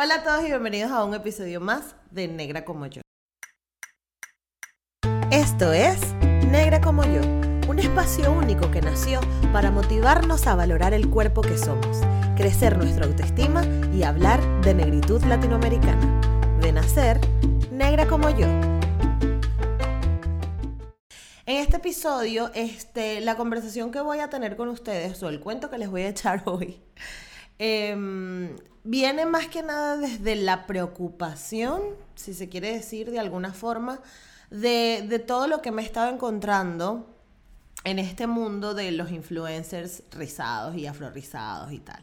Hola 0.00 0.14
a 0.14 0.22
todos 0.22 0.44
y 0.44 0.46
bienvenidos 0.46 0.92
a 0.92 1.02
un 1.02 1.12
episodio 1.12 1.60
más 1.60 1.96
de 2.12 2.28
Negra 2.28 2.64
como 2.64 2.86
yo. 2.86 3.02
Esto 5.32 5.72
es 5.72 5.98
Negra 6.22 6.80
como 6.80 7.02
yo, 7.02 7.20
un 7.68 7.80
espacio 7.80 8.30
único 8.30 8.70
que 8.70 8.80
nació 8.80 9.18
para 9.52 9.72
motivarnos 9.72 10.46
a 10.46 10.54
valorar 10.54 10.94
el 10.94 11.10
cuerpo 11.10 11.40
que 11.40 11.58
somos, 11.58 11.98
crecer 12.36 12.78
nuestra 12.78 13.06
autoestima 13.06 13.64
y 13.92 14.04
hablar 14.04 14.40
de 14.62 14.72
negritud 14.74 15.20
latinoamericana. 15.24 16.20
De 16.60 16.70
nacer, 16.70 17.20
negra 17.72 18.06
como 18.06 18.30
yo. 18.30 18.46
En 21.44 21.56
este 21.56 21.78
episodio, 21.78 22.52
este, 22.54 23.20
la 23.20 23.36
conversación 23.36 23.90
que 23.90 24.00
voy 24.00 24.20
a 24.20 24.30
tener 24.30 24.56
con 24.56 24.68
ustedes, 24.68 25.20
o 25.24 25.28
el 25.28 25.40
cuento 25.40 25.70
que 25.70 25.78
les 25.78 25.90
voy 25.90 26.02
a 26.02 26.10
echar 26.10 26.42
hoy, 26.46 26.80
em, 27.58 28.56
viene 28.84 29.26
más 29.26 29.48
que 29.48 29.62
nada 29.62 29.96
desde 29.96 30.36
la 30.36 30.66
preocupación, 30.66 31.82
si 32.14 32.34
se 32.34 32.48
quiere 32.48 32.72
decir 32.72 33.10
de 33.10 33.18
alguna 33.18 33.52
forma, 33.52 34.00
de, 34.50 35.22
todo 35.26 35.46
lo 35.46 35.60
que 35.60 35.70
me 35.70 35.82
he 35.82 35.84
estado 35.84 36.12
encontrando 36.12 37.06
en 37.84 37.98
este 37.98 38.26
mundo 38.26 38.74
de 38.74 38.90
los 38.92 39.10
influencers 39.10 40.02
rizados 40.10 40.76
y 40.76 40.86
afrorizados 40.86 41.72
y 41.72 41.78
tal. 41.78 42.02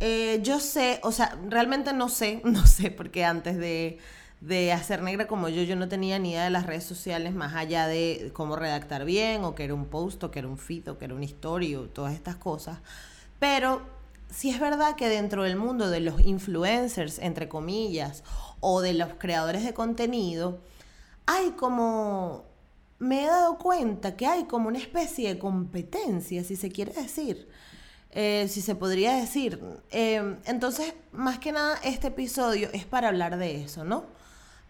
Eh, 0.00 0.40
yo 0.42 0.58
sé, 0.60 0.98
o 1.02 1.12
sea, 1.12 1.38
realmente 1.48 1.92
no 1.92 2.08
sé, 2.08 2.40
no 2.44 2.66
sé, 2.66 2.90
porque 2.90 3.24
antes 3.24 3.56
de, 3.56 3.98
de 4.40 4.72
hacer 4.72 5.02
negra 5.02 5.26
como 5.26 5.48
yo, 5.48 5.62
yo 5.62 5.76
no 5.76 5.88
tenía 5.88 6.18
ni 6.18 6.32
idea 6.32 6.44
de 6.44 6.50
las 6.50 6.66
redes 6.66 6.84
sociales 6.84 7.34
más 7.34 7.54
allá 7.54 7.86
de 7.86 8.30
cómo 8.34 8.56
redactar 8.56 9.04
bien, 9.04 9.44
o 9.44 9.54
que 9.54 9.64
era 9.64 9.74
un 9.74 9.86
post, 9.86 10.24
o 10.24 10.30
que 10.30 10.40
era 10.40 10.48
un 10.48 10.58
feed, 10.58 10.88
o 10.90 10.98
que 10.98 11.04
era 11.04 11.14
una 11.14 11.24
historia, 11.24 11.78
o 11.78 11.84
todas 11.84 12.14
estas 12.14 12.36
cosas. 12.36 12.78
Pero 13.38 13.82
sí 14.34 14.50
es 14.50 14.60
verdad 14.60 14.96
que 14.96 15.08
dentro 15.08 15.44
del 15.44 15.56
mundo 15.56 15.88
de 15.88 16.00
los 16.00 16.20
influencers, 16.20 17.18
entre 17.18 17.48
comillas, 17.48 18.24
o 18.60 18.80
de 18.80 18.94
los 18.94 19.10
creadores 19.18 19.64
de 19.64 19.74
contenido, 19.74 20.58
hay 21.26 21.50
como, 21.52 22.44
me 22.98 23.24
he 23.24 23.26
dado 23.26 23.58
cuenta 23.58 24.16
que 24.16 24.26
hay 24.26 24.44
como 24.44 24.68
una 24.68 24.78
especie 24.78 25.28
de 25.28 25.38
competencia, 25.38 26.44
si 26.44 26.56
se 26.56 26.70
quiere 26.70 26.92
decir. 26.92 27.48
Eh, 28.16 28.46
si 28.48 28.60
se 28.62 28.76
podría 28.76 29.14
decir. 29.16 29.60
Eh, 29.90 30.36
entonces, 30.44 30.94
más 31.10 31.40
que 31.40 31.50
nada, 31.50 31.80
este 31.82 32.08
episodio 32.08 32.68
es 32.72 32.84
para 32.84 33.08
hablar 33.08 33.38
de 33.38 33.64
eso, 33.64 33.82
¿no? 33.82 34.04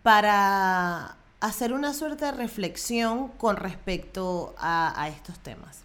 Para 0.03 1.19
hacer 1.41 1.75
una 1.75 1.93
suerte 1.93 2.25
de 2.25 2.33
reflexión 2.33 3.29
con 3.29 3.57
respecto 3.57 4.55
a 4.59 5.11
estos 5.11 5.39
temas. 5.41 5.85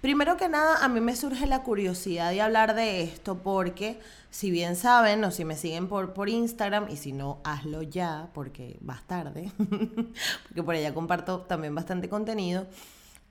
Primero 0.00 0.36
que 0.36 0.48
nada, 0.48 0.84
a 0.84 0.88
mí 0.88 1.00
me 1.00 1.16
surge 1.16 1.46
la 1.48 1.64
curiosidad 1.64 2.30
de 2.30 2.40
hablar 2.40 2.76
de 2.76 3.02
esto 3.02 3.38
porque, 3.38 3.98
si 4.30 4.52
bien 4.52 4.76
saben 4.76 5.24
o 5.24 5.32
si 5.32 5.44
me 5.44 5.56
siguen 5.56 5.88
por, 5.88 6.14
por 6.14 6.28
Instagram, 6.28 6.88
y 6.88 6.96
si 6.96 7.12
no, 7.12 7.40
hazlo 7.42 7.82
ya 7.82 8.30
porque 8.32 8.78
vas 8.80 9.04
tarde, 9.08 9.50
porque 10.48 10.62
por 10.62 10.76
allá 10.76 10.94
comparto 10.94 11.40
también 11.40 11.74
bastante 11.74 12.08
contenido, 12.08 12.68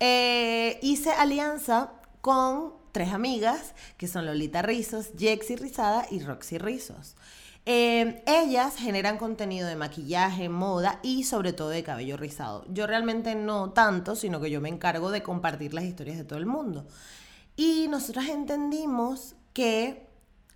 eh, 0.02 0.78
hice 0.82 1.12
alianza 1.12 1.94
con 2.20 2.74
tres 2.92 3.14
amigas 3.14 3.74
que 3.96 4.08
son 4.08 4.26
Lolita 4.26 4.62
Rizos, 4.62 5.12
Jexy 5.18 5.56
Rizada 5.56 6.06
y 6.12 6.20
Roxy 6.20 6.58
Rizos. 6.58 7.16
Eh, 7.70 8.24
ellas 8.26 8.78
generan 8.78 9.18
contenido 9.18 9.68
de 9.68 9.76
maquillaje, 9.76 10.48
moda 10.48 11.02
y 11.04 11.26
sobre 11.26 11.52
todo 11.52 11.68
de 11.68 11.84
cabello 11.84 12.16
rizado. 12.16 12.64
Yo 12.70 12.88
realmente 12.88 13.36
no 13.36 13.72
tanto, 13.72 14.16
sino 14.16 14.40
que 14.40 14.50
yo 14.50 14.62
me 14.62 14.70
encargo 14.70 15.12
de 15.12 15.22
compartir 15.22 15.74
las 15.74 15.84
historias 15.84 16.18
de 16.18 16.24
todo 16.24 16.40
el 16.40 16.46
mundo. 16.46 16.88
Y 17.58 17.90
nosotras 17.90 18.30
entendimos 18.30 19.36
que 19.52 20.08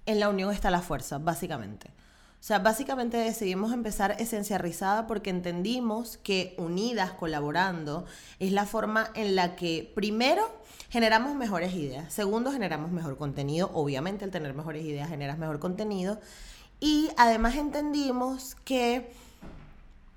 en 0.05 0.21
la 0.21 0.29
unión 0.29 0.53
está 0.53 0.71
la 0.71 0.81
fuerza, 0.81 1.17
básicamente. 1.17 1.89
O 1.89 2.43
sea, 2.43 2.59
básicamente 2.59 3.17
decidimos 3.17 3.73
empezar 3.73 4.15
Esencia 4.17 4.57
Rizada 4.57 5.05
porque 5.05 5.31
entendimos 5.31 6.15
que 6.15 6.55
unidas, 6.57 7.11
colaborando, 7.11 8.05
es 8.39 8.53
la 8.53 8.65
forma 8.65 9.11
en 9.15 9.35
la 9.35 9.57
que, 9.57 9.91
primero, 9.95 10.49
generamos 10.89 11.35
mejores 11.35 11.73
ideas. 11.73 12.13
Segundo, 12.13 12.53
generamos 12.53 12.89
mejor 12.89 13.17
contenido. 13.17 13.69
Obviamente, 13.73 14.23
al 14.23 14.31
tener 14.31 14.53
mejores 14.53 14.85
ideas, 14.85 15.09
generas 15.09 15.37
mejor 15.37 15.59
contenido. 15.59 16.21
Y 16.81 17.11
además 17.15 17.55
entendimos 17.55 18.55
que 18.65 19.13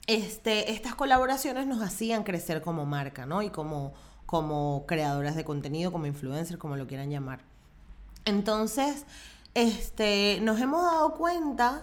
este, 0.07 0.73
estas 0.73 0.95
colaboraciones 0.95 1.67
nos 1.67 1.83
hacían 1.83 2.25
crecer 2.25 2.63
como 2.63 2.87
marca, 2.87 3.27
¿no? 3.27 3.43
Y 3.43 3.51
como, 3.51 3.93
como 4.27 4.85
creadoras 4.87 5.37
de 5.37 5.45
contenido, 5.45 5.93
como 5.93 6.07
influencers, 6.07 6.59
como 6.59 6.77
lo 6.77 6.87
quieran 6.87 7.11
llamar. 7.11 7.41
Entonces, 8.25 9.05
este, 9.53 10.41
nos 10.41 10.59
hemos 10.59 10.83
dado 10.83 11.15
cuenta 11.15 11.83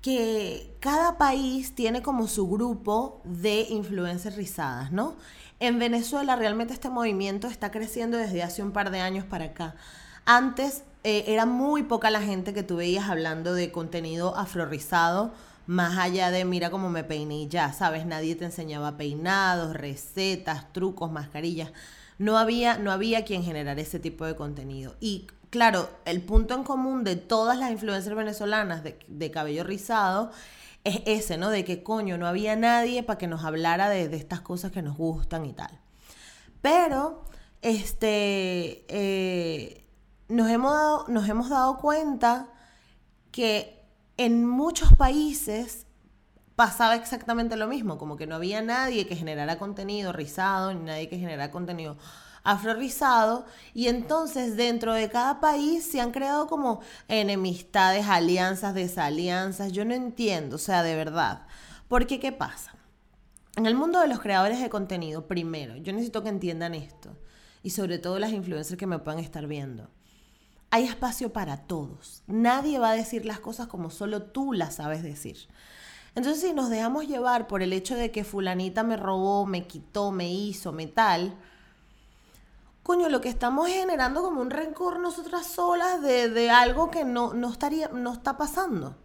que 0.00 0.76
cada 0.78 1.18
país 1.18 1.74
tiene 1.74 2.00
como 2.00 2.28
su 2.28 2.48
grupo 2.48 3.20
de 3.24 3.66
influencers 3.68 4.36
rizadas, 4.36 4.92
¿no? 4.92 5.16
En 5.60 5.80
Venezuela 5.80 6.36
realmente 6.36 6.72
este 6.72 6.88
movimiento 6.88 7.48
está 7.48 7.72
creciendo 7.72 8.16
desde 8.16 8.44
hace 8.44 8.62
un 8.62 8.70
par 8.70 8.92
de 8.92 9.00
años 9.00 9.24
para 9.24 9.46
acá. 9.46 9.74
Antes 10.30 10.84
eh, 11.04 11.24
era 11.28 11.46
muy 11.46 11.84
poca 11.84 12.10
la 12.10 12.20
gente 12.20 12.52
que 12.52 12.62
tú 12.62 12.76
veías 12.76 13.08
hablando 13.08 13.54
de 13.54 13.72
contenido 13.72 14.36
afrorizado, 14.36 15.32
más 15.66 15.96
allá 15.96 16.30
de 16.30 16.44
mira 16.44 16.68
cómo 16.68 16.90
me 16.90 17.02
peiné 17.02 17.44
y 17.44 17.48
ya, 17.48 17.72
¿sabes? 17.72 18.04
Nadie 18.04 18.36
te 18.36 18.44
enseñaba 18.44 18.98
peinados, 18.98 19.72
recetas, 19.72 20.70
trucos, 20.74 21.10
mascarillas. 21.10 21.72
No 22.18 22.36
había, 22.36 22.76
no 22.76 22.92
había 22.92 23.24
quien 23.24 23.42
generara 23.42 23.80
ese 23.80 24.00
tipo 24.00 24.26
de 24.26 24.36
contenido. 24.36 24.96
Y 25.00 25.28
claro, 25.48 25.88
el 26.04 26.20
punto 26.20 26.54
en 26.54 26.62
común 26.62 27.04
de 27.04 27.16
todas 27.16 27.56
las 27.56 27.70
influencers 27.70 28.14
venezolanas 28.14 28.82
de, 28.84 29.30
cabello 29.30 29.64
rizado 29.64 30.30
es 30.84 31.00
ese, 31.06 31.38
¿no? 31.38 31.48
De 31.48 31.64
que 31.64 31.82
coño, 31.82 32.18
no 32.18 32.26
había 32.26 32.54
nadie 32.54 33.02
para 33.02 33.16
que 33.16 33.28
nos 33.28 33.44
hablara 33.44 33.88
de, 33.88 34.10
de 34.10 34.18
estas 34.18 34.42
cosas 34.42 34.72
que 34.72 34.82
nos 34.82 34.98
gustan 34.98 35.46
y 35.46 35.54
tal. 35.54 35.70
Pero, 36.60 37.24
este, 37.62 38.84
eh, 38.88 39.87
nos 40.28 40.50
hemos 40.50 40.72
dado, 40.72 41.06
nos 41.08 41.28
hemos 41.28 41.48
dado 41.48 41.78
cuenta 41.78 42.48
que 43.30 43.82
en 44.16 44.46
muchos 44.46 44.92
países 44.94 45.86
pasaba 46.56 46.96
exactamente 46.96 47.56
lo 47.56 47.68
mismo, 47.68 47.98
como 47.98 48.16
que 48.16 48.26
no 48.26 48.34
había 48.34 48.60
nadie 48.62 49.06
que 49.06 49.16
generara 49.16 49.58
contenido 49.58 50.12
rizado, 50.12 50.74
ni 50.74 50.84
nadie 50.84 51.08
que 51.08 51.18
generara 51.18 51.50
contenido 51.50 51.96
afro 52.42 52.74
rizado, 52.74 53.46
y 53.74 53.88
entonces 53.88 54.56
dentro 54.56 54.94
de 54.94 55.08
cada 55.08 55.38
país 55.38 55.84
se 55.84 56.00
han 56.00 56.12
creado 56.12 56.46
como 56.46 56.80
enemistades, 57.06 58.06
alianzas, 58.06 58.74
desalianzas, 58.74 59.72
yo 59.72 59.84
no 59.84 59.94
entiendo, 59.94 60.56
o 60.56 60.58
sea, 60.58 60.82
de 60.82 60.96
verdad, 60.96 61.46
porque 61.88 62.18
¿qué 62.18 62.32
pasa? 62.32 62.74
En 63.56 63.66
el 63.66 63.74
mundo 63.74 64.00
de 64.00 64.08
los 64.08 64.20
creadores 64.20 64.60
de 64.60 64.70
contenido, 64.70 65.26
primero, 65.26 65.76
yo 65.76 65.92
necesito 65.92 66.22
que 66.22 66.30
entiendan 66.30 66.74
esto, 66.74 67.16
y 67.62 67.70
sobre 67.70 67.98
todo 67.98 68.18
las 68.18 68.32
influencers 68.32 68.78
que 68.78 68.86
me 68.86 68.98
puedan 68.98 69.20
estar 69.20 69.46
viendo 69.46 69.90
hay 70.70 70.84
espacio 70.84 71.32
para 71.32 71.58
todos. 71.58 72.22
Nadie 72.26 72.78
va 72.78 72.90
a 72.90 72.94
decir 72.96 73.24
las 73.24 73.40
cosas 73.40 73.68
como 73.68 73.90
solo 73.90 74.22
tú 74.22 74.52
las 74.52 74.76
sabes 74.76 75.02
decir. 75.02 75.48
Entonces, 76.14 76.42
si 76.42 76.52
nos 76.52 76.68
dejamos 76.68 77.06
llevar 77.06 77.46
por 77.46 77.62
el 77.62 77.72
hecho 77.72 77.94
de 77.94 78.10
que 78.10 78.24
fulanita 78.24 78.82
me 78.82 78.96
robó, 78.96 79.46
me 79.46 79.66
quitó, 79.66 80.10
me 80.10 80.30
hizo, 80.30 80.72
me 80.72 80.86
tal, 80.86 81.34
coño, 82.82 83.10
lo 83.10 83.20
que 83.20 83.28
estamos 83.28 83.68
generando 83.68 84.22
como 84.22 84.40
un 84.40 84.50
rencor 84.50 84.98
nosotras 84.98 85.46
solas 85.46 86.00
de, 86.00 86.50
algo 86.50 86.90
que 86.90 87.04
no, 87.04 87.34
no, 87.34 87.50
estaría, 87.50 87.88
no 87.88 88.14
está 88.14 88.38
pasando. 88.38 88.96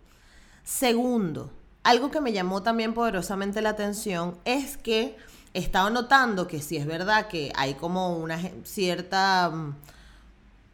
Segundo, 0.63 1.51
algo 1.83 2.09
que 2.09 2.21
me 2.21 2.31
llamó 2.31 2.63
también 2.63 2.93
poderosamente 2.93 3.61
la 3.61 3.69
atención 3.71 4.37
es 4.45 4.77
que 4.77 5.17
he 5.53 5.59
estado 5.59 5.89
notando 5.89 6.47
que 6.47 6.61
si 6.61 6.77
es 6.77 6.85
verdad 6.85 7.27
que 7.27 7.51
hay 7.55 7.73
como 7.73 8.17
una 8.17 8.39
cierta 8.63 9.51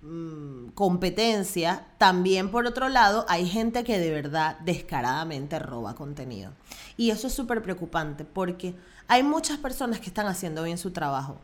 mm, 0.02 0.70
competencia, 0.70 1.86
también 1.98 2.50
por 2.52 2.66
otro 2.66 2.90
lado 2.90 3.26
hay 3.28 3.48
gente 3.48 3.84
que 3.84 4.00
de 4.00 4.12
verdad 4.12 4.58
descaradamente 4.60 5.60
roba 5.60 5.96
contenido. 5.96 6.52
Y 6.98 7.12
eso 7.12 7.28
es 7.28 7.34
súper 7.34 7.62
preocupante 7.62 8.26
porque 8.26 8.76
hay 9.08 9.24
muchas 9.24 9.58
personas 9.58 10.00
que 10.00 10.08
están 10.08 10.28
haciendo 10.28 10.64
bien 10.64 10.78
su 10.78 10.92
trabajo. 10.92 11.38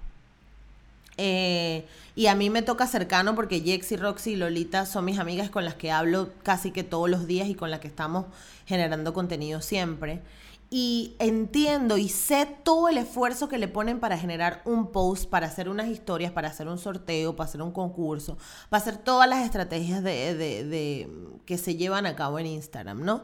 Eh, 1.18 1.86
y 2.16 2.28
a 2.28 2.36
mí 2.36 2.50
me 2.50 2.62
toca 2.62 2.88
cercano 2.88 3.36
porque 3.36 3.62
Jexy, 3.62 3.96
Roxy 3.96 4.32
y 4.32 4.36
Lolita 4.36 4.86
son 4.86 5.06
mis 5.06 5.18
amigas 5.18 5.50
con 5.50 5.64
las 5.64 5.76
que 5.76 5.92
hablo 5.92 6.30
casi 6.44 6.72
que 6.72 6.84
todos 6.84 7.10
los 7.10 7.26
días 7.26 7.48
y 7.48 7.56
con 7.56 7.72
las 7.72 7.80
que 7.80 7.88
estamos 7.88 8.26
generando 8.66 9.14
contenido 9.14 9.62
siempre 9.62 10.22
y 10.70 11.16
entiendo 11.20 11.98
y 11.98 12.10
sé 12.10 12.48
todo 12.64 12.90
el 12.90 12.98
esfuerzo 12.98 13.48
que 13.48 13.58
le 13.58 13.68
ponen 13.68 14.00
para 14.00 14.18
generar 14.18 14.62
un 14.66 14.92
post, 14.92 15.30
para 15.30 15.48
hacer 15.48 15.70
unas 15.70 15.88
historias, 15.88 16.32
para 16.32 16.50
hacer 16.50 16.68
un 16.68 16.78
sorteo, 16.78 17.36
para 17.36 17.48
hacer 17.48 17.62
un 17.62 17.72
concurso, 17.72 18.38
para 18.70 18.82
hacer 18.82 18.98
todas 18.98 19.30
las 19.30 19.46
estrategias 19.46 20.04
de, 20.04 21.10
que 21.46 21.58
se 21.58 21.76
llevan 21.76 22.06
a 22.06 22.16
cabo 22.16 22.40
en 22.40 22.48
Instagram, 22.48 23.04
¿no? 23.04 23.24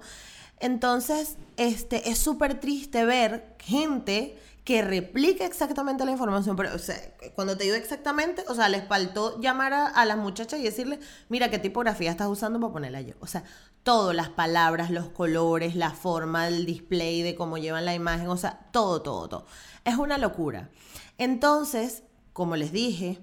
Entonces, 0.62 1.38
este, 1.58 2.10
es 2.10 2.20
súper 2.20 2.60
triste 2.60 3.04
ver 3.04 3.56
gente 3.60 4.38
que 4.64 4.84
replique 4.84 5.44
exactamente 5.44 6.06
la 6.06 6.12
información. 6.12 6.56
Pero, 6.56 6.76
o 6.76 6.80
sea, 6.80 6.96
cuando 7.36 7.58
te 7.58 7.64
digo 7.64 7.76
exactamente, 7.76 8.44
o 8.48 8.56
sea, 8.56 8.70
les 8.70 8.88
faltó 8.88 9.40
llamar 9.42 9.74
a, 9.74 10.06
las 10.06 10.18
muchachas 10.18 10.60
y 10.60 10.64
decirle, 10.64 11.00
mira 11.30 11.50
qué 11.50 11.60
tipografía 11.60 12.12
estás 12.12 12.28
usando 12.28 12.60
para 12.60 12.74
ponerla 12.74 13.02
yo. 13.02 13.16
O 13.20 13.28
sea, 13.28 13.44
todo, 13.84 14.14
las 14.14 14.30
palabras, 14.30 14.92
los 14.92 15.10
colores, 15.10 15.76
la 15.76 15.92
forma, 15.92 16.48
el 16.48 16.66
display 16.66 17.24
de 17.24 17.36
cómo 17.36 17.58
llevan 17.58 17.86
la 17.86 17.96
imagen, 17.96 18.28
o 18.28 18.38
sea, 18.38 18.68
todo, 18.72 19.02
todo, 19.02 19.28
todo. 19.28 19.46
Es 19.84 19.96
una 19.96 20.20
locura. 20.20 20.70
Entonces, 21.18 22.04
como 22.34 22.56
les 22.56 22.72
dije, 22.72 23.20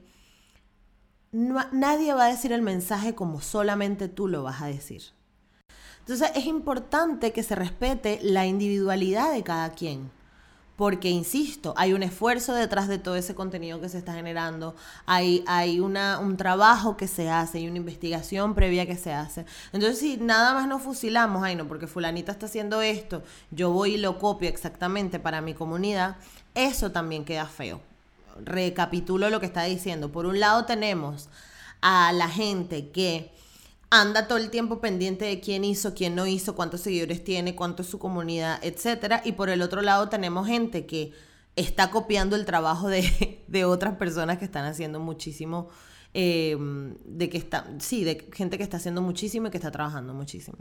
nadie 1.31 2.14
va 2.14 2.25
a 2.25 2.31
decir 2.31 2.52
el 2.52 2.62
mensaje 2.62 3.14
como 3.14 3.40
solamente 3.40 4.08
tú 4.08 4.26
lo 4.26 4.43
vas 4.43 4.61
a 4.61 4.67
decir. 4.67 5.18
Entonces 6.09 6.31
es 6.37 6.47
importante 6.47 7.33
que 7.33 7.43
se 7.43 7.55
respete 7.55 8.19
la 8.23 8.47
individualidad 8.47 9.31
de 9.31 9.43
cada 9.43 9.69
quien. 9.73 10.11
Porque, 10.75 11.11
insisto, 11.11 11.75
hay 11.77 11.93
un 11.93 12.03
esfuerzo 12.03 12.55
detrás 12.55 12.89
de 12.89 12.99
todo 12.99 13.17
ese 13.17 13.35
contenido 13.35 13.79
que 13.79 13.91
se 13.91 13.99
está 13.99 14.15
generando, 14.15 14.75
hay, 15.05 15.45
hay 15.47 15.81
una, 15.81 16.19
un 16.19 16.39
trabajo 16.39 16.97
que 16.97 17.09
se 17.09 17.29
hace, 17.29 17.59
hay 17.59 17.69
una 17.69 17.77
investigación 17.77 18.55
previa 18.55 18.87
que 18.87 18.97
se 18.97 19.13
hace. 19.13 19.45
Entonces, 19.75 19.99
si 19.99 20.17
nada 20.17 20.55
más 20.55 20.67
nos 20.67 20.81
fusilamos, 20.81 21.43
ay 21.43 21.57
no, 21.57 21.69
porque 21.69 21.87
fulanita 21.87 22.33
está 22.33 22.47
haciendo 22.47 22.81
esto, 22.81 23.23
yo 23.51 23.71
voy 23.71 23.97
y 23.97 23.99
lo 23.99 24.19
copio 24.19 24.49
exactamente 24.49 25.19
para 25.19 25.43
mi 25.43 25.53
comunidad, 25.53 26.17
eso 26.55 26.91
también 26.91 27.27
queda 27.27 27.45
feo. 27.45 27.83
Recapitulo 28.43 29.29
lo 29.29 29.41
que 29.41 29.47
está 29.47 29.65
diciendo. 29.65 30.11
Por 30.11 30.25
un 30.25 30.41
lado 30.41 30.65
tenemos 30.65 31.29
a 31.83 32.13
la 32.13 32.29
gente 32.29 32.89
que 32.89 33.31
anda 33.90 34.29
todo 34.29 34.38
el 34.38 34.50
tiempo 34.50 34.81
pendiente 34.81 35.25
de 35.25 35.40
quién 35.40 35.64
hizo, 35.64 35.94
quién 35.94 36.14
no 36.14 36.26
hizo, 36.26 36.55
cuántos 36.55 36.82
seguidores 36.82 37.25
tiene, 37.25 37.55
cuánto 37.55 37.82
es 37.82 37.88
su 37.88 37.99
comunidad, 37.99 38.58
etcétera. 38.62 39.23
Y 39.25 39.32
por 39.32 39.49
el 39.49 39.62
otro 39.62 39.81
lado 39.82 40.08
tenemos 40.08 40.46
gente 40.46 40.87
que 40.87 41.12
está 41.56 41.90
copiando 41.90 42.37
el 42.37 42.44
trabajo 42.44 42.88
de, 43.49 43.64
otras 43.64 43.96
personas 43.96 44.38
que 44.38 44.44
están 44.44 44.67
haciendo 44.67 45.00
muchísimo, 45.00 45.69
em, 46.12 46.96
de 47.05 47.29
que 47.31 47.38
está, 47.38 47.67
sí, 47.79 48.05
de 48.05 48.29
gente 48.32 48.58
que 48.58 48.64
está 48.64 48.76
haciendo 48.76 49.02
muchísimo 49.02 49.49
y 49.49 49.50
que 49.50 49.56
está 49.56 49.70
trabajando 49.70 50.12
muchísimo. 50.12 50.58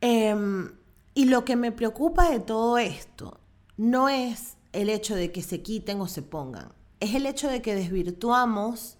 Em, 0.00 0.72
y 1.14 1.26
lo 1.26 1.44
que 1.44 1.56
me 1.56 1.72
preocupa 1.72 2.30
de 2.30 2.40
todo 2.40 2.78
esto 2.78 3.40
no 3.76 4.08
es 4.08 4.56
el 4.72 4.90
hecho 4.90 5.14
de 5.14 5.32
que 5.32 5.42
se 5.42 5.62
quiten 5.62 6.00
o 6.00 6.08
se 6.08 6.22
pongan, 6.22 6.72
es 7.00 7.14
el 7.14 7.26
hecho 7.26 7.48
de 7.48 7.62
que 7.62 7.74
desvirtuamos 7.74 8.98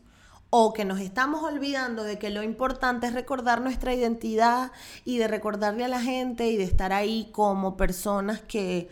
o 0.51 0.73
que 0.73 0.85
nos 0.85 1.01
estamos 1.01 1.43
olvidando 1.43 2.05
de 2.05 2.19
que 2.19 2.31
lo 2.31 2.43
importante 2.43 3.07
es 3.07 3.15
recordar 3.15 3.61
nuestra 3.61 3.95
identidad 3.95 4.73
y 5.05 5.19
de 5.19 5.29
recordarle 5.29 5.85
a 5.85 5.89
la 5.89 6.01
gente 6.01 6.49
y 6.49 6.57
de 6.57 6.65
estar 6.65 6.93
ahí 6.93 7.31
como 7.33 7.77
personas 7.77 8.41
que 8.41 8.89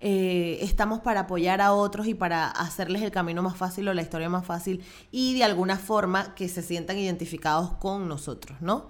eh, 0.00 0.58
estamos 0.60 1.00
para 1.00 1.20
apoyar 1.20 1.60
a 1.60 1.72
otros 1.72 2.06
y 2.06 2.14
para 2.14 2.48
hacerles 2.48 3.02
el 3.02 3.10
camino 3.10 3.42
más 3.42 3.56
fácil 3.56 3.88
o 3.88 3.94
la 3.94 4.02
historia 4.02 4.28
más 4.28 4.46
fácil 4.46 4.84
y 5.10 5.34
de 5.34 5.44
alguna 5.44 5.76
forma 5.76 6.34
que 6.34 6.48
se 6.48 6.62
sientan 6.62 6.98
identificados 6.98 7.72
con 7.72 8.06
nosotros, 8.06 8.60
¿no? 8.60 8.86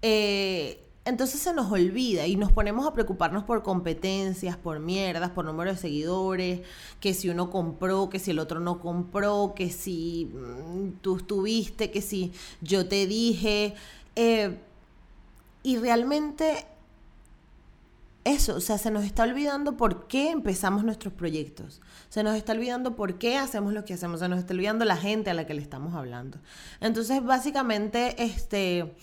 Eh, 0.00 0.83
entonces 1.04 1.40
se 1.40 1.52
nos 1.52 1.70
olvida 1.70 2.26
y 2.26 2.36
nos 2.36 2.50
ponemos 2.50 2.86
a 2.86 2.94
preocuparnos 2.94 3.44
por 3.44 3.62
competencias, 3.62 4.56
por 4.56 4.80
mierdas, 4.80 5.30
por 5.30 5.44
número 5.44 5.70
de 5.70 5.76
seguidores, 5.76 6.60
que 6.98 7.12
si 7.12 7.28
uno 7.28 7.50
compró, 7.50 8.08
que 8.08 8.18
si 8.18 8.30
el 8.30 8.38
otro 8.38 8.58
no 8.60 8.80
compró, 8.80 9.52
que 9.54 9.70
si 9.70 10.30
mm, 10.32 11.00
tú 11.02 11.16
estuviste, 11.16 11.90
que 11.90 12.00
si 12.00 12.32
yo 12.62 12.88
te 12.88 13.06
dije. 13.06 13.74
Eh, 14.16 14.58
y 15.62 15.76
realmente 15.76 16.66
eso, 18.24 18.56
o 18.56 18.60
sea, 18.60 18.78
se 18.78 18.90
nos 18.90 19.04
está 19.04 19.24
olvidando 19.24 19.76
por 19.76 20.06
qué 20.06 20.30
empezamos 20.30 20.84
nuestros 20.84 21.12
proyectos. 21.12 21.82
Se 22.08 22.22
nos 22.22 22.34
está 22.34 22.52
olvidando 22.52 22.96
por 22.96 23.18
qué 23.18 23.36
hacemos 23.36 23.74
lo 23.74 23.84
que 23.84 23.92
hacemos. 23.92 24.20
Se 24.20 24.28
nos 24.30 24.38
está 24.38 24.54
olvidando 24.54 24.86
la 24.86 24.96
gente 24.96 25.28
a 25.28 25.34
la 25.34 25.46
que 25.46 25.52
le 25.52 25.60
estamos 25.60 25.94
hablando. 25.94 26.38
Entonces, 26.80 27.22
básicamente, 27.22 28.22
este 28.22 28.94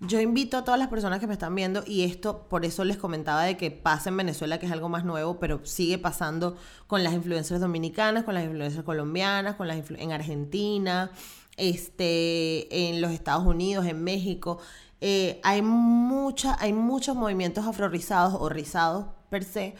yo 0.00 0.20
invito 0.20 0.56
a 0.56 0.64
todas 0.64 0.78
las 0.78 0.88
personas 0.88 1.18
que 1.18 1.26
me 1.26 1.32
están 1.32 1.54
viendo, 1.54 1.82
y 1.86 2.04
esto 2.04 2.46
por 2.48 2.64
eso 2.64 2.84
les 2.84 2.96
comentaba 2.96 3.42
de 3.42 3.56
que 3.56 3.70
pasa 3.70 4.10
en 4.10 4.16
Venezuela, 4.16 4.58
que 4.58 4.66
es 4.66 4.72
algo 4.72 4.88
más 4.88 5.04
nuevo, 5.04 5.38
pero 5.40 5.60
sigue 5.64 5.98
pasando 5.98 6.56
con 6.86 7.02
las 7.02 7.14
influencers 7.14 7.60
dominicanas, 7.60 8.24
con 8.24 8.34
las 8.34 8.44
influencers 8.44 8.84
colombianas, 8.84 9.56
con 9.56 9.66
las 9.66 9.78
en 9.90 10.12
Argentina, 10.12 11.10
este, 11.56 12.88
en 12.88 13.00
los 13.00 13.10
Estados 13.10 13.44
Unidos, 13.44 13.86
en 13.86 14.04
México. 14.04 14.58
Eh, 15.00 15.40
hay, 15.42 15.62
mucha, 15.62 16.56
hay 16.60 16.72
muchos 16.72 17.16
movimientos 17.16 17.66
afrorizados 17.66 18.34
o 18.38 18.48
rizados 18.48 19.06
per 19.30 19.44
se 19.44 19.74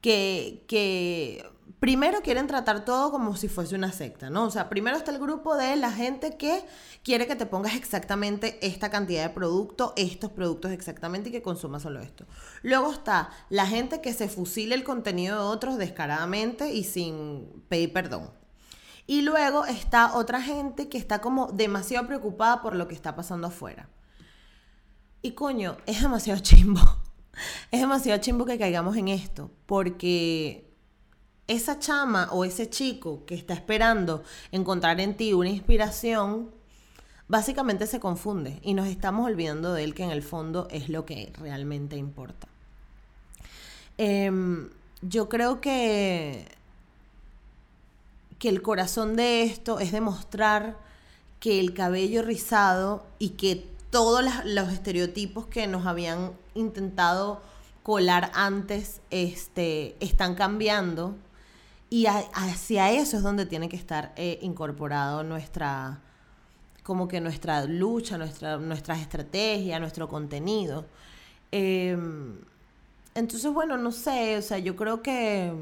que, 0.00 0.64
que 0.66 1.44
primero 1.82 2.20
quieren 2.22 2.46
tratar 2.46 2.84
todo 2.84 3.10
como 3.10 3.34
si 3.34 3.48
fuese 3.48 3.74
una 3.74 3.90
secta, 3.90 4.30
¿no? 4.30 4.44
O 4.44 4.50
sea, 4.52 4.68
primero 4.68 4.96
está 4.96 5.10
el 5.10 5.18
grupo 5.18 5.56
de 5.56 5.74
la 5.74 5.90
gente 5.90 6.36
que 6.36 6.64
quiere 7.02 7.26
que 7.26 7.34
te 7.34 7.44
pongas 7.44 7.74
exactamente 7.74 8.56
esta 8.64 8.88
cantidad 8.88 9.24
de 9.24 9.34
producto, 9.34 9.92
estos 9.96 10.30
productos 10.30 10.70
exactamente 10.70 11.30
y 11.30 11.32
que 11.32 11.42
consumas 11.42 11.82
solo 11.82 11.98
esto. 11.98 12.24
Luego 12.62 12.92
está 12.92 13.30
la 13.48 13.66
gente 13.66 14.00
que 14.00 14.12
se 14.12 14.28
fusila 14.28 14.76
el 14.76 14.84
contenido 14.84 15.34
de 15.38 15.42
otros 15.42 15.76
descaradamente 15.76 16.72
y 16.72 16.84
sin 16.84 17.64
pedir 17.68 17.92
perdón. 17.92 18.30
Y 19.08 19.22
luego 19.22 19.66
está 19.66 20.14
otra 20.14 20.40
gente 20.40 20.88
que 20.88 20.98
está 20.98 21.20
como 21.20 21.48
demasiado 21.48 22.06
preocupada 22.06 22.62
por 22.62 22.76
lo 22.76 22.86
que 22.86 22.94
está 22.94 23.16
pasando 23.16 23.48
afuera. 23.48 23.88
Y 25.20 25.32
coño, 25.32 25.78
es 25.86 26.00
demasiado 26.00 26.40
chimbo. 26.40 26.80
Es 27.70 27.80
demasiado 27.80 28.20
chimbo 28.20 28.44
que 28.44 28.58
caigamos 28.58 28.94
en 28.94 29.08
esto, 29.08 29.50
porque 29.64 30.71
esa 31.52 31.78
chama 31.78 32.28
o 32.32 32.44
ese 32.44 32.68
chico 32.68 33.22
que 33.26 33.34
está 33.34 33.54
esperando 33.54 34.24
encontrar 34.50 35.00
en 35.00 35.16
ti 35.16 35.32
una 35.32 35.50
inspiración, 35.50 36.50
básicamente 37.28 37.86
se 37.86 38.00
confunde 38.00 38.58
y 38.62 38.74
nos 38.74 38.88
estamos 38.88 39.26
olvidando 39.26 39.72
de 39.72 39.84
él 39.84 39.94
que 39.94 40.02
en 40.02 40.10
el 40.10 40.22
fondo 40.22 40.68
es 40.70 40.88
lo 40.88 41.04
que 41.04 41.32
realmente 41.38 41.96
importa. 41.96 42.48
Em, 43.98 44.70
yo 45.02 45.28
creo 45.28 45.60
que, 45.60 46.46
que 48.38 48.48
el 48.48 48.62
corazón 48.62 49.16
de 49.16 49.42
esto 49.42 49.78
es 49.78 49.92
demostrar 49.92 50.76
que 51.38 51.60
el 51.60 51.74
cabello 51.74 52.22
rizado 52.22 53.04
y 53.18 53.30
que 53.30 53.66
todos 53.90 54.24
los 54.44 54.72
estereotipos 54.72 55.46
que 55.46 55.66
nos 55.66 55.86
habían 55.86 56.32
intentado 56.54 57.42
colar 57.82 58.30
antes 58.34 59.00
este, 59.10 59.96
están 60.00 60.34
cambiando 60.34 61.14
y 61.92 62.06
hacia 62.06 62.90
eso 62.90 63.18
es 63.18 63.22
donde 63.22 63.44
tiene 63.44 63.68
que 63.68 63.76
estar 63.76 64.14
eh, 64.16 64.38
incorporado 64.40 65.22
nuestra, 65.24 66.00
como 66.82 67.06
que 67.06 67.20
nuestra 67.20 67.66
lucha, 67.66 68.16
nuestra, 68.16 68.56
nuestras 68.56 69.00
estrategias, 69.00 69.78
nuestro 69.78 70.08
contenido. 70.08 70.86
Em, 71.50 72.38
entonces, 73.14 73.52
bueno, 73.52 73.76
no 73.76 73.92
sé, 73.92 74.38
o 74.38 74.40
sea, 74.40 74.56
yo 74.58 74.74
creo 74.74 75.02
que, 75.02 75.52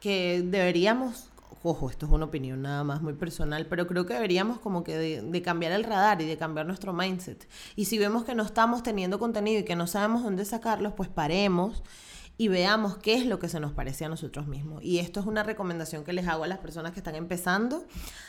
que 0.00 0.44
deberíamos, 0.46 1.28
ojo, 1.64 1.90
esto 1.90 2.06
es 2.06 2.12
una 2.12 2.26
opinión 2.26 2.62
nada 2.62 2.84
más 2.84 3.02
muy 3.02 3.14
personal, 3.14 3.66
pero 3.66 3.88
creo 3.88 4.06
que 4.06 4.14
deberíamos 4.14 4.60
como 4.60 4.84
que 4.84 4.96
de, 4.96 5.42
cambiar 5.42 5.72
el 5.72 5.82
radar 5.82 6.22
y 6.22 6.26
de 6.26 6.36
cambiar 6.36 6.66
nuestro 6.66 6.92
mindset. 6.92 7.48
Y 7.74 7.86
si 7.86 7.98
vemos 7.98 8.24
que 8.24 8.36
no 8.36 8.44
estamos 8.44 8.84
teniendo 8.84 9.18
contenido 9.18 9.58
y 9.62 9.64
que 9.64 9.74
no 9.74 9.88
sabemos 9.88 10.22
dónde 10.22 10.44
sacarlos, 10.44 10.92
pues 10.92 11.08
paremos 11.08 11.82
y 12.40 12.46
veamos 12.46 12.96
qué 12.98 13.14
es 13.14 13.26
lo 13.26 13.40
que 13.40 13.48
se 13.48 13.58
nos 13.58 13.72
parece 13.72 14.04
a 14.04 14.08
nosotros 14.08 14.46
mismos. 14.46 14.80
Y 14.82 15.00
esto 15.00 15.18
es 15.18 15.26
una 15.26 15.42
recomendación 15.42 16.04
que 16.04 16.12
les 16.12 16.28
hago 16.28 16.44
a 16.44 16.46
las 16.46 16.58
personas 16.58 16.92
que 16.92 17.00
están 17.00 17.16
empezando, 17.16 17.84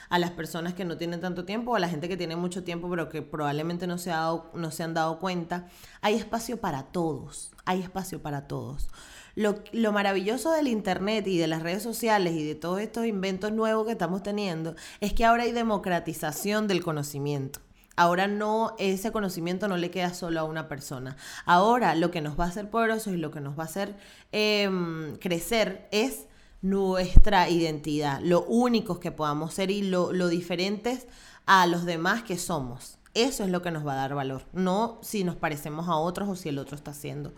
a 0.10 0.18
las 0.18 0.32
personas 0.32 0.74
que 0.74 0.84
no 0.84 0.98
tienen 0.98 1.22
tanto 1.22 1.46
tiempo, 1.46 1.75
a 1.75 1.80
la 1.80 1.88
gente 1.88 2.10
que 2.10 2.18
tiene 2.18 2.36
mucho 2.36 2.63
tiempo 2.63 2.89
pero 2.89 3.08
que 3.08 3.22
probablemente 3.22 3.86
no 3.86 4.00
se, 4.00 4.10
no 4.10 4.72
se 4.72 4.84
han 4.84 4.96
dado 4.96 5.20
cuenta. 5.20 5.68
Hay 6.01 6.16
espacio 6.16 6.60
para 6.60 6.88
todos, 6.88 7.51
hay 7.66 7.82
espacio 7.82 8.20
para 8.20 8.48
todos. 8.48 8.89
Lo, 9.36 9.62
lo, 9.74 9.92
maravilloso 9.92 10.51
del 10.51 10.68
Internet 10.68 11.28
y 11.28 11.38
de 11.38 11.48
las 11.48 11.62
redes 11.62 11.84
sociales 11.84 12.34
y 12.34 12.44
de 12.44 12.56
todos 12.56 12.82
estos 12.82 13.06
inventos 13.06 13.51
nuevos 13.51 13.86
que 13.86 13.92
estamos 13.92 14.24
teniendo 14.24 14.75
es 15.01 15.13
que 15.13 15.24
ahora 15.24 15.44
hay 15.44 15.51
democratización 15.51 16.68
del 16.68 16.84
conocimiento. 16.84 17.60
Ahora 18.00 18.27
no, 18.27 18.75
ese 18.79 19.12
conocimiento 19.12 19.68
no 19.68 19.75
le 19.75 19.91
queda 19.91 20.13
solo 20.13 20.39
a 20.39 20.46
una 20.46 20.70
persona. 20.70 21.18
Ahora 21.46 21.96
lo 21.96 22.12
que 22.12 22.22
nos 22.22 22.39
va 22.39 22.46
a 22.46 22.48
hacer 22.48 22.70
poderosos 22.70 23.12
y 23.12 23.18
lo 23.18 23.29
que 23.29 23.41
nos 23.41 23.60
va 23.60 23.63
a 23.63 23.65
hacer 23.65 23.98
em, 24.32 25.18
crecer 25.18 25.86
es 25.91 26.24
nuestra 26.62 27.50
identidad, 27.50 28.22
lo 28.22 28.46
únicos 28.46 29.00
que 29.00 29.12
podamos 29.12 29.53
ser 29.53 29.70
y 29.70 29.82
lo, 29.82 30.13
diferentes 30.29 31.08
a 31.46 31.68
los 31.68 31.84
demás 31.84 32.24
que 32.24 32.38
somos. 32.38 33.00
Eso 33.15 33.44
es 33.44 33.50
lo 33.50 33.62
que 33.62 33.70
nos 33.70 33.86
va 33.86 33.91
a 33.91 33.98
dar 33.98 34.15
valor, 34.15 34.46
no 34.53 34.98
si 35.01 35.25
nos 35.25 35.36
parecemos 35.36 35.89
a 35.89 35.98
otros 35.98 36.29
o 36.29 36.38
si 36.38 36.48
el 36.48 36.58
otro 36.58 36.77
está 36.77 36.91
haciendo 36.91 37.34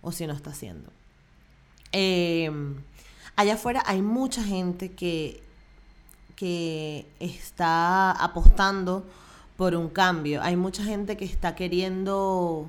o 0.00 0.12
si 0.12 0.28
no 0.28 0.32
está 0.32 0.50
haciendo. 0.50 0.92
Em, 1.90 2.76
allá 3.34 3.54
afuera 3.54 3.82
hay 3.84 4.00
mucha 4.00 4.44
gente 4.44 4.92
que, 4.92 5.42
que 6.36 7.04
está 7.18 8.12
apostando 8.12 9.04
por 9.56 9.74
un 9.74 9.88
cambio. 9.88 10.42
Hay 10.42 10.56
mucha 10.56 10.82
gente 10.84 11.16
que 11.16 11.24
está 11.24 11.54
queriendo 11.54 12.68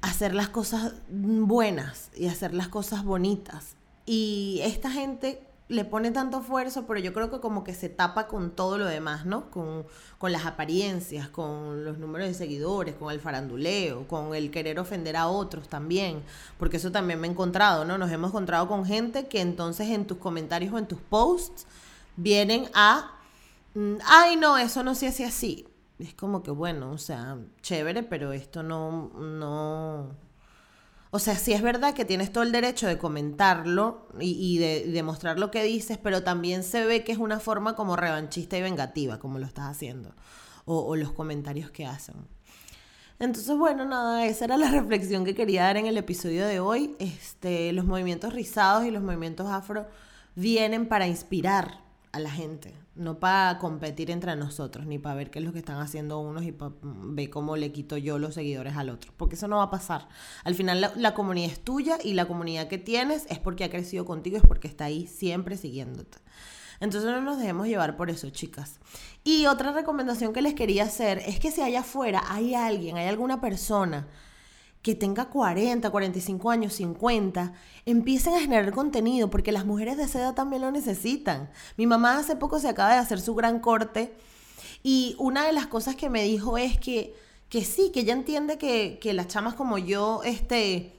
hacer 0.00 0.34
las 0.34 0.48
cosas 0.48 0.94
buenas 1.08 2.10
y 2.16 2.26
hacer 2.26 2.54
las 2.54 2.68
cosas 2.68 3.04
bonitas. 3.04 3.76
Y 4.04 4.60
esta 4.64 4.90
gente 4.90 5.40
le 5.68 5.84
pone 5.86 6.10
tanto 6.10 6.40
esfuerzo, 6.40 6.86
pero 6.86 7.00
yo 7.00 7.14
creo 7.14 7.30
que 7.30 7.40
como 7.40 7.64
que 7.64 7.72
se 7.72 7.88
tapa 7.88 8.26
con 8.26 8.50
todo 8.50 8.76
lo 8.76 8.84
demás, 8.84 9.24
¿no? 9.24 9.50
Con, 9.50 9.86
con, 10.18 10.30
las 10.30 10.44
apariencias, 10.44 11.28
con 11.28 11.84
los 11.84 11.98
números 11.98 12.28
de 12.28 12.34
seguidores, 12.34 12.94
con 12.94 13.10
el 13.10 13.20
faranduleo, 13.20 14.06
con 14.06 14.34
el 14.34 14.50
querer 14.50 14.78
ofender 14.78 15.16
a 15.16 15.28
otros 15.28 15.68
también, 15.68 16.22
porque 16.58 16.76
eso 16.76 16.92
también 16.92 17.20
me 17.20 17.26
he 17.26 17.30
encontrado, 17.30 17.86
¿no? 17.86 17.96
Nos 17.96 18.10
hemos 18.10 18.30
encontrado 18.30 18.68
con 18.68 18.84
gente 18.84 19.28
que 19.28 19.40
entonces 19.40 19.88
en 19.88 20.04
tus 20.04 20.18
comentarios 20.18 20.74
o 20.74 20.78
en 20.78 20.86
tus 20.86 21.00
posts 21.00 21.66
vienen 22.16 22.68
a, 22.74 23.12
ay 24.06 24.36
no, 24.36 24.58
eso 24.58 24.82
no 24.82 24.94
se 24.94 25.08
hace 25.08 25.24
así. 25.24 25.66
Es 25.98 26.14
como 26.14 26.42
que 26.42 26.50
bueno, 26.50 26.90
o 26.90 26.98
sea, 26.98 27.38
chévere, 27.60 28.02
pero 28.02 28.32
esto 28.32 28.62
no, 28.62 29.10
no, 29.18 30.16
o 31.14 31.18
sea, 31.18 31.36
sí 31.36 31.52
es 31.52 31.60
verdad 31.60 31.92
que 31.92 32.06
tienes 32.06 32.32
todo 32.32 32.42
el 32.42 32.52
derecho 32.52 32.86
de 32.86 32.96
comentarlo 32.96 34.08
y, 34.18 34.56
de, 34.56 34.86
demostrar 34.86 35.38
lo 35.38 35.50
que 35.50 35.62
dices, 35.62 35.98
pero 35.98 36.22
también 36.22 36.62
se 36.62 36.86
ve 36.86 37.04
que 37.04 37.12
es 37.12 37.18
una 37.18 37.38
forma 37.38 37.76
como 37.76 37.96
revanchista 37.96 38.56
y 38.56 38.62
vengativa, 38.62 39.18
como 39.18 39.38
lo 39.38 39.44
estás 39.44 39.66
haciendo, 39.66 40.14
o, 40.64 40.96
los 40.96 41.12
comentarios 41.12 41.70
que 41.70 41.84
hacen. 41.84 42.14
Entonces, 43.18 43.54
bueno, 43.58 43.84
nada, 43.84 44.24
esa 44.24 44.46
era 44.46 44.56
la 44.56 44.70
reflexión 44.70 45.26
que 45.26 45.34
quería 45.34 45.64
dar 45.64 45.76
en 45.76 45.84
el 45.84 45.98
episodio 45.98 46.46
de 46.46 46.60
hoy. 46.60 46.96
Este, 46.98 47.74
los 47.74 47.84
movimientos 47.84 48.32
rizados 48.32 48.86
y 48.86 48.90
los 48.90 49.02
movimientos 49.02 49.48
afro 49.48 49.86
vienen 50.34 50.88
para 50.88 51.06
inspirar 51.06 51.82
a 52.12 52.20
la 52.20 52.30
gente, 52.30 52.72
no 52.94 53.18
para 53.18 53.58
competir 53.58 54.10
entre 54.10 54.36
nosotros, 54.36 54.86
ni 54.86 54.98
para 54.98 55.14
ver 55.14 55.30
qué 55.30 55.38
es 55.38 55.44
lo 55.44 55.52
que 55.52 55.58
están 55.58 55.80
haciendo 55.80 56.20
unos 56.20 56.44
y 56.44 56.52
para 56.52 56.72
ver 56.82 57.30
cómo 57.30 57.56
le 57.56 57.72
quito 57.72 57.96
yo 57.96 58.18
los 58.18 58.34
seguidores 58.34 58.76
al 58.76 58.90
otro, 58.90 59.12
porque 59.16 59.36
eso 59.36 59.48
no 59.48 59.58
va 59.58 59.64
a 59.64 59.70
pasar. 59.70 60.08
Al 60.44 60.54
final 60.54 60.92
la, 60.94 61.14
comunidad 61.14 61.52
es 61.52 61.60
tuya 61.60 61.98
y 62.02 62.14
la 62.14 62.26
comunidad 62.26 62.68
que 62.68 62.78
tienes 62.78 63.26
es 63.30 63.38
porque 63.38 63.64
ha 63.64 63.70
crecido 63.70 64.04
contigo, 64.04 64.36
es 64.36 64.42
porque 64.42 64.68
está 64.68 64.84
ahí 64.84 65.06
siempre 65.06 65.56
siguiéndote. 65.56 66.18
Entonces 66.80 67.10
no 67.10 67.20
nos 67.20 67.38
dejemos 67.38 67.68
llevar 67.68 67.96
por 67.96 68.10
eso, 68.10 68.28
chicas. 68.30 68.80
Y 69.24 69.46
otra 69.46 69.72
recomendación 69.72 70.32
que 70.32 70.42
les 70.42 70.54
quería 70.54 70.84
hacer 70.84 71.18
es 71.18 71.38
que 71.38 71.50
si 71.50 71.62
allá 71.62 71.80
afuera 71.80 72.22
hay 72.28 72.54
alguien, 72.54 72.96
hay 72.96 73.06
alguna 73.06 73.40
persona, 73.40 74.08
que 74.82 74.96
tenga 74.96 75.26
40, 75.26 75.88
45 75.90 76.50
años, 76.50 76.74
50, 76.74 77.52
empiecen 77.86 78.34
a 78.34 78.40
generar 78.40 78.72
contenido, 78.72 79.30
porque 79.30 79.52
las 79.52 79.64
mujeres 79.64 79.96
de 79.96 80.04
esa 80.04 80.18
edad 80.18 80.34
también 80.34 80.62
lo 80.62 80.72
necesitan. 80.72 81.50
Mi 81.76 81.86
mamá 81.86 82.18
hace 82.18 82.36
poco 82.36 82.58
se 82.58 82.68
acaba 82.68 82.92
de 82.92 82.98
hacer 82.98 83.20
su 83.20 83.34
gran 83.34 83.60
corte 83.60 84.12
y 84.82 85.14
una 85.18 85.46
de 85.46 85.52
las 85.52 85.68
cosas 85.68 85.94
que 85.94 86.10
me 86.10 86.24
dijo 86.24 86.58
es 86.58 86.78
que, 86.78 87.14
que 87.48 87.64
sí, 87.64 87.90
que 87.92 88.00
ella 88.00 88.12
entiende 88.12 88.58
que, 88.58 88.98
que 89.00 89.12
las 89.12 89.28
chamas 89.28 89.54
como 89.54 89.78
yo, 89.78 90.22
este, 90.24 90.92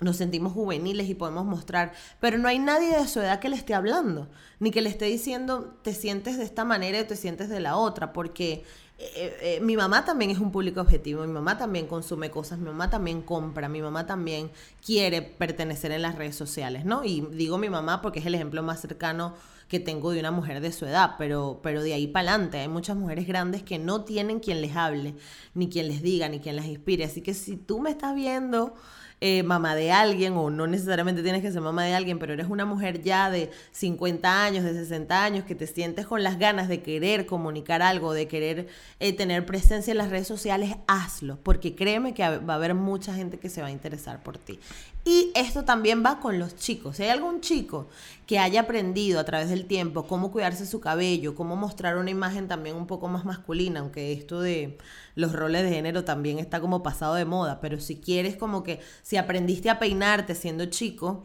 nos 0.00 0.18
sentimos 0.18 0.52
juveniles 0.52 1.08
y 1.08 1.14
podemos 1.14 1.44
mostrar, 1.46 1.92
pero 2.20 2.38
no 2.38 2.48
hay 2.48 2.58
nadie 2.58 2.96
de 2.96 3.08
su 3.08 3.20
edad 3.20 3.40
que 3.40 3.48
le 3.48 3.56
esté 3.56 3.74
hablando, 3.74 4.28
ni 4.60 4.70
que 4.70 4.82
le 4.82 4.90
esté 4.90 5.06
diciendo 5.06 5.78
te 5.82 5.94
sientes 5.94 6.36
de 6.36 6.44
esta 6.44 6.64
manera 6.64 7.00
y 7.00 7.04
te 7.04 7.16
sientes 7.16 7.48
de 7.48 7.60
la 7.60 7.76
otra, 7.76 8.12
porque 8.12 8.64
eh, 8.98 9.36
eh, 9.42 9.60
mi 9.60 9.76
mamá 9.76 10.06
también 10.06 10.30
es 10.30 10.38
un 10.38 10.50
público 10.50 10.80
objetivo, 10.80 11.22
mi 11.26 11.32
mamá 11.32 11.58
también 11.58 11.86
consume 11.86 12.30
cosas, 12.30 12.58
mi 12.58 12.64
mamá 12.64 12.88
también 12.88 13.20
compra, 13.20 13.68
mi 13.68 13.82
mamá 13.82 14.06
también 14.06 14.50
quiere 14.84 15.20
pertenecer 15.20 15.90
en 15.92 16.00
las 16.00 16.14
redes 16.14 16.34
sociales, 16.34 16.86
¿no? 16.86 17.04
Y 17.04 17.20
digo 17.32 17.58
mi 17.58 17.68
mamá 17.68 18.00
porque 18.00 18.20
es 18.20 18.26
el 18.26 18.34
ejemplo 18.34 18.62
más 18.62 18.80
cercano 18.80 19.34
que 19.68 19.80
tengo 19.80 20.12
de 20.12 20.20
una 20.20 20.30
mujer 20.30 20.60
de 20.62 20.72
su 20.72 20.86
edad, 20.86 21.16
pero, 21.18 21.60
pero 21.62 21.82
de 21.82 21.92
ahí 21.92 22.06
para 22.06 22.30
adelante 22.30 22.58
hay 22.58 22.68
muchas 22.68 22.96
mujeres 22.96 23.26
grandes 23.26 23.62
que 23.62 23.78
no 23.78 24.04
tienen 24.04 24.40
quien 24.40 24.62
les 24.62 24.76
hable, 24.76 25.14
ni 25.54 25.68
quien 25.68 25.88
les 25.88 26.00
diga, 26.00 26.28
ni 26.30 26.40
quien 26.40 26.56
las 26.56 26.66
inspire. 26.66 27.04
Así 27.04 27.20
que 27.20 27.34
si 27.34 27.56
tú 27.56 27.80
me 27.80 27.90
estás 27.90 28.14
viendo 28.14 28.74
eh, 29.20 29.42
mamá 29.42 29.74
de 29.74 29.92
alguien, 29.92 30.34
o 30.34 30.50
no 30.50 30.66
necesariamente 30.66 31.22
tienes 31.22 31.42
que 31.42 31.50
ser 31.50 31.60
mamá 31.62 31.84
de 31.84 31.94
alguien, 31.94 32.18
pero 32.18 32.34
eres 32.34 32.48
una 32.48 32.64
mujer 32.64 33.02
ya 33.02 33.30
de 33.30 33.50
50 33.72 34.44
años, 34.44 34.64
de 34.64 34.74
60 34.74 35.24
años, 35.24 35.44
que 35.44 35.54
te 35.54 35.66
sientes 35.66 36.06
con 36.06 36.22
las 36.22 36.38
ganas 36.38 36.68
de 36.68 36.82
querer 36.82 37.26
comunicar 37.26 37.82
algo, 37.82 38.12
de 38.12 38.28
querer 38.28 38.68
eh, 39.00 39.12
tener 39.12 39.46
presencia 39.46 39.90
en 39.90 39.98
las 39.98 40.10
redes 40.10 40.26
sociales, 40.26 40.76
hazlo, 40.86 41.38
porque 41.42 41.74
créeme 41.74 42.14
que 42.14 42.22
va 42.38 42.52
a 42.52 42.56
haber 42.56 42.74
mucha 42.74 43.14
gente 43.14 43.38
que 43.38 43.48
se 43.48 43.62
va 43.62 43.68
a 43.68 43.72
interesar 43.72 44.22
por 44.22 44.38
ti. 44.38 44.58
Y 45.08 45.30
esto 45.36 45.64
también 45.64 46.04
va 46.04 46.18
con 46.18 46.40
los 46.40 46.56
chicos. 46.56 46.96
Si 46.96 47.04
hay 47.04 47.10
algún 47.10 47.40
chico 47.40 47.86
que 48.26 48.40
haya 48.40 48.62
aprendido 48.62 49.20
a 49.20 49.24
través 49.24 49.48
del 49.48 49.66
tiempo 49.66 50.08
cómo 50.08 50.32
cuidarse 50.32 50.66
su 50.66 50.80
cabello, 50.80 51.36
cómo 51.36 51.54
mostrar 51.54 51.96
una 51.96 52.10
imagen 52.10 52.48
también 52.48 52.74
un 52.74 52.88
poco 52.88 53.06
más 53.06 53.24
masculina, 53.24 53.78
aunque 53.78 54.12
esto 54.12 54.40
de 54.40 54.78
los 55.14 55.32
roles 55.32 55.62
de 55.62 55.70
género 55.70 56.02
también 56.02 56.40
está 56.40 56.60
como 56.60 56.82
pasado 56.82 57.14
de 57.14 57.24
moda, 57.24 57.60
pero 57.60 57.78
si 57.78 58.00
quieres 58.00 58.36
como 58.36 58.64
que 58.64 58.80
si 59.02 59.16
aprendiste 59.16 59.70
a 59.70 59.78
peinarte 59.78 60.34
siendo 60.34 60.66
chico, 60.66 61.22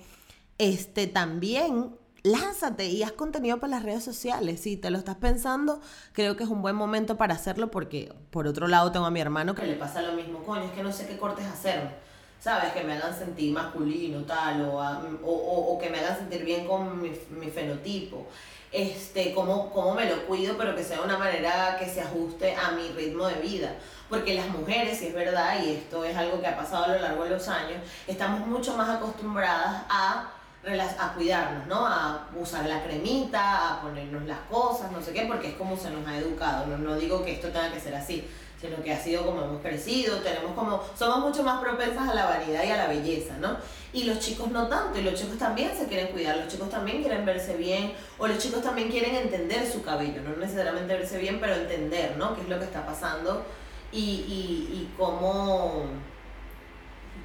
este 0.60 1.08
también 1.08 1.96
lánzate 2.22 2.86
y 2.86 3.02
haz 3.02 3.14
contenido 3.14 3.60
para 3.60 3.72
las 3.72 3.84
redes 3.84 4.04
sociales. 4.04 4.60
Si 4.62 4.78
te 4.78 4.92
lo 4.92 5.00
estás 5.00 5.16
pensando, 5.16 5.82
creo 6.14 6.38
que 6.38 6.44
es 6.44 6.52
un 6.52 6.62
buen 6.62 6.76
momento 6.76 7.18
para 7.18 7.34
hacerlo 7.34 7.72
porque 7.72 8.14
por 8.30 8.46
otro 8.46 8.68
lado 8.68 8.92
tengo 8.92 9.08
a 9.08 9.12
mi 9.12 9.22
hermano 9.22 9.56
que 9.56 9.66
le 9.66 9.74
pasa 9.74 10.04
lo 10.04 10.14
mismo, 10.14 10.44
coño, 10.44 10.66
es 10.66 10.72
que 10.74 10.84
no 10.84 10.92
sé 10.92 11.08
qué 11.08 11.18
cortes 11.18 11.48
hacer 11.48 12.11
¿sabes? 12.42 12.74
Que 12.74 12.84
me 12.84 12.94
hagan 12.94 13.18
sentir 13.18 13.54
masculino, 13.54 14.24
tal, 14.24 14.64
o, 14.64 14.80
o, 15.24 15.80
que 15.80 15.90
me 15.90 16.00
hagan 16.00 16.18
sentir 16.18 16.44
bien 16.44 16.68
con 16.68 17.02
mi, 17.02 17.12
mi 17.30 17.52
fenotipo. 17.52 18.28
Este, 18.72 19.34
cómo, 19.34 19.70
cómo 19.72 19.94
me 19.94 20.10
lo 20.10 20.26
cuido, 20.26 20.56
pero 20.58 20.76
que 20.76 20.84
sea 20.84 20.98
de 20.98 21.04
una 21.04 21.18
manera 21.18 21.76
que 21.78 21.86
se 21.86 22.02
ajuste 22.02 22.56
a 22.56 22.72
mi 22.72 22.88
ritmo 22.90 23.28
de 23.28 23.36
vida. 23.36 23.76
Porque 24.10 24.34
las 24.34 24.48
mujeres, 24.50 24.98
si 24.98 25.08
es 25.08 25.14
verdad, 25.14 25.64
y 25.64 25.72
esto 25.72 26.04
es 26.04 26.16
algo 26.18 26.42
que 26.42 26.48
ha 26.48 26.58
pasado 26.58 26.86
a 26.86 26.88
lo 26.90 27.00
largo 27.00 27.24
de 27.26 27.32
los 27.32 27.48
años, 27.48 27.80
estamos 28.08 28.48
mucho 28.48 28.76
más 28.76 28.90
acostumbradas 28.90 29.84
a 29.90 30.31
a 30.64 31.14
cuidarnos, 31.14 31.68
¿no? 31.68 31.86
A 31.88 32.28
usar 32.40 32.68
la 32.68 32.84
cremita, 32.84 33.74
a 33.74 33.82
ponernos 33.82 34.24
las 34.24 34.40
cosas, 34.50 34.92
no 34.92 35.02
sé 35.02 35.12
qué, 35.12 35.26
porque 35.26 35.50
es 35.50 35.56
como 35.56 35.76
se 35.76 35.90
nos 35.90 36.08
ha 36.08 36.18
educado. 36.18 36.68
No, 36.68 36.78
no 36.78 36.96
digo 36.96 37.24
que 37.26 37.34
esto 37.34 37.48
tenga 37.48 37.72
que 37.72 37.80
ser 37.80 37.96
así, 37.96 38.28
sino 38.60 38.82
que 38.84 38.94
ha 38.94 39.00
sido 39.00 39.26
como 39.26 39.42
hemos 39.42 39.62
crecido, 39.62 40.18
tenemos 40.20 40.54
como, 40.54 40.84
somos 40.96 41.20
mucho 41.20 41.42
más 41.42 41.60
propensas 41.60 42.08
a 42.08 42.14
la 42.14 42.26
vanidad 42.26 42.64
y 42.64 42.70
a 42.70 42.78
la 42.78 42.88
belleza, 42.88 43.38
¿no? 43.40 43.58
Y 43.92 44.04
los 44.04 44.20
chicos 44.20 44.52
no 44.52 44.68
tanto, 44.68 45.00
y 45.00 45.02
los 45.02 45.16
chicos 45.16 45.38
también 45.40 45.76
se 45.76 45.88
quieren 45.88 46.10
cuidar, 46.10 46.38
los 46.38 46.48
chicos 46.48 46.70
también 46.70 47.02
quieren 47.02 47.26
verse 47.26 47.58
bien, 47.58 47.94
o 48.20 48.28
los 48.28 48.38
chicos 48.38 48.62
también 48.62 48.90
quieren 48.90 49.16
entender 49.16 49.70
su 49.70 49.82
cabello, 49.82 50.22
no 50.22 50.36
necesariamente 50.38 50.94
verse 50.94 51.18
bien, 51.18 51.40
pero 51.42 51.56
entender, 51.56 52.16
¿no? 52.18 52.36
¿Qué 52.36 52.42
es 52.42 52.50
lo 52.50 52.60
que 52.60 52.66
está 52.66 52.86
pasando 52.86 53.44
y, 53.92 54.00
y, 54.00 54.70
y 54.74 54.94
cómo, 54.96 55.86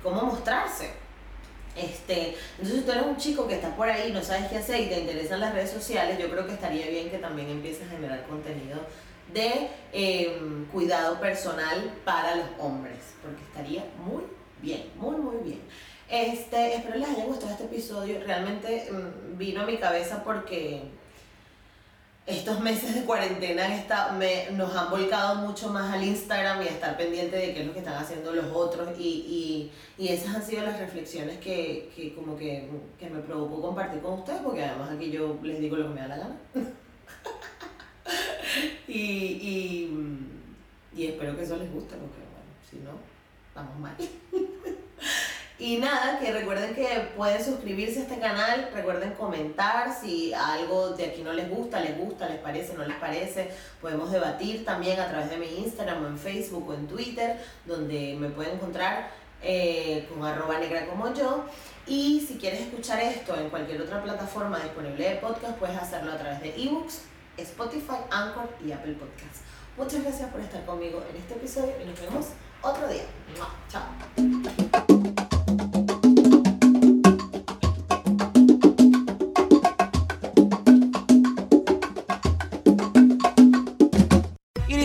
cómo 0.02 0.22
mostrarse. 0.22 1.05
Entonces, 2.12 2.76
si 2.76 2.80
tú 2.82 2.92
eres 2.92 3.06
un 3.06 3.16
chico 3.16 3.46
que 3.46 3.56
está 3.56 3.74
por 3.76 3.88
ahí, 3.88 4.12
no 4.12 4.22
sabes 4.22 4.48
qué 4.48 4.58
hacer 4.58 4.80
y 4.80 4.86
te 4.86 5.00
interesan 5.00 5.40
las 5.40 5.54
redes 5.54 5.70
sociales, 5.70 6.18
yo 6.18 6.30
creo 6.30 6.46
que 6.46 6.54
estaría 6.54 6.88
bien 6.88 7.10
que 7.10 7.18
también 7.18 7.48
empieces 7.48 7.86
a 7.86 7.90
generar 7.90 8.26
contenido 8.26 8.78
de 9.32 9.68
em, 9.92 10.66
cuidado 10.66 11.20
personal 11.20 11.92
para 12.04 12.36
los 12.36 12.46
hombres, 12.58 12.98
porque 13.22 13.42
estaría 13.42 13.84
muy 14.04 14.24
bien, 14.62 14.84
muy, 14.96 15.16
muy 15.16 15.36
bien. 15.42 15.60
Este, 16.08 16.76
espero 16.76 16.98
les 16.98 17.08
haya 17.08 17.24
gustado 17.24 17.52
este 17.52 17.64
episodio. 17.64 18.20
Realmente 18.24 18.88
mm, 18.90 19.36
vino 19.36 19.62
a 19.62 19.66
mi 19.66 19.76
cabeza 19.76 20.22
porque 20.22 20.82
estos 22.26 22.60
meses 22.60 22.94
de 22.94 23.02
cuarentena 23.02 23.72
está, 23.72 24.12
me, 24.12 24.50
nos 24.50 24.74
han 24.74 24.90
volcado 24.90 25.36
mucho 25.36 25.70
más 25.70 25.94
al 25.94 26.02
Instagram 26.02 26.60
y 26.60 26.66
a 26.66 26.70
estar 26.70 26.96
pendiente 26.96 27.36
de 27.36 27.54
qué 27.54 27.60
es 27.60 27.66
lo 27.66 27.72
que 27.72 27.78
están 27.78 28.02
haciendo 28.02 28.32
los 28.32 28.46
otros 28.52 28.98
y, 28.98 29.70
y, 29.96 29.96
y 29.96 30.08
esas 30.08 30.34
han 30.34 30.44
sido 30.44 30.64
las 30.64 30.80
reflexiones 30.80 31.38
que, 31.38 31.92
que 31.94 32.16
como 32.16 32.36
que, 32.36 32.68
que, 32.98 33.08
me 33.08 33.20
provocó 33.20 33.62
compartir 33.62 34.00
con 34.00 34.14
ustedes 34.14 34.40
porque 34.40 34.64
además 34.64 34.90
aquí 34.90 35.08
yo 35.10 35.38
les 35.42 35.60
digo 35.60 35.76
lo 35.76 35.86
que 35.88 35.94
me 35.94 36.00
da 36.00 36.08
la 36.08 36.16
gana. 36.16 36.36
y, 38.88 38.92
y, 38.92 40.18
y 40.96 41.06
espero 41.06 41.36
que 41.36 41.44
eso 41.44 41.56
les 41.56 41.72
guste 41.72 41.94
porque 41.94 42.18
bueno, 42.18 42.50
si 42.68 42.78
no, 42.78 42.90
vamos 43.54 43.78
mal. 43.78 43.94
Y 45.58 45.78
nada, 45.78 46.18
que 46.18 46.32
recuerden 46.32 46.74
que 46.74 46.86
pueden 47.16 47.42
suscribirse 47.42 48.00
a 48.00 48.02
este 48.02 48.18
canal, 48.18 48.68
recuerden 48.74 49.12
comentar 49.12 49.90
si 49.98 50.34
algo 50.34 50.90
de 50.90 51.06
aquí 51.06 51.22
no 51.22 51.32
les 51.32 51.48
gusta, 51.48 51.80
les 51.80 51.96
gusta, 51.96 52.28
les 52.28 52.38
parece, 52.38 52.74
no 52.74 52.84
les 52.84 52.96
parece. 52.98 53.50
Podemos 53.80 54.12
debatir 54.12 54.66
también 54.66 55.00
a 55.00 55.08
través 55.08 55.30
de 55.30 55.38
mi 55.38 55.46
Instagram 55.46 56.04
o 56.04 56.08
en 56.08 56.18
Facebook 56.18 56.68
o 56.68 56.74
en 56.74 56.86
Twitter, 56.86 57.38
donde 57.64 58.16
me 58.20 58.28
pueden 58.28 58.56
encontrar 58.56 59.10
eh, 59.42 60.06
con 60.12 60.22
arroba 60.24 60.58
negra 60.58 60.86
como 60.86 61.14
yo. 61.14 61.46
Y 61.86 62.20
si 62.26 62.36
quieres 62.36 62.60
escuchar 62.60 63.00
esto 63.00 63.34
en 63.36 63.48
cualquier 63.48 63.80
otra 63.80 64.02
plataforma 64.02 64.58
disponible 64.58 65.08
de 65.08 65.16
podcast, 65.16 65.56
puedes 65.56 65.76
hacerlo 65.76 66.12
a 66.12 66.18
través 66.18 66.42
de 66.42 66.54
ebooks, 66.54 67.02
Spotify, 67.38 67.96
Anchor 68.10 68.48
y 68.62 68.72
Apple 68.72 68.94
Podcasts. 68.94 69.40
Muchas 69.78 70.02
gracias 70.02 70.30
por 70.30 70.40
estar 70.40 70.66
conmigo 70.66 71.02
en 71.10 71.16
este 71.16 71.34
episodio 71.34 71.72
y 71.82 71.86
nos 71.86 72.00
vemos 72.00 72.26
otro 72.60 72.88
día. 72.88 73.04
Chao. 73.70 74.65